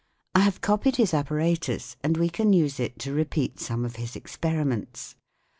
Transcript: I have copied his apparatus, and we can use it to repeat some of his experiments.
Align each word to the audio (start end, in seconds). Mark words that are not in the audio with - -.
I 0.33 0.39
have 0.39 0.61
copied 0.61 0.95
his 0.95 1.13
apparatus, 1.13 1.95
and 2.01 2.17
we 2.17 2.27
can 2.27 2.53
use 2.53 2.79
it 2.79 2.97
to 3.01 3.13
repeat 3.13 3.59
some 3.59 3.85
of 3.85 3.97
his 3.97 4.15
experiments. 4.15 5.15